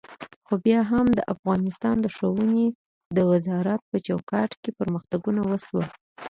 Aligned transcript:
خو 0.45 0.53
بیا 0.65 0.81
هم 0.91 1.07
د 1.17 1.19
افغانستان 1.33 1.95
د 2.01 2.07
ښوونې 2.15 2.67
د 3.15 3.17
وزارت 3.31 3.81
په 3.91 3.97
چوکاټ 4.07 4.51
کې 4.61 4.69
پرمختګونه 4.79 5.41
وشول. 5.49 5.87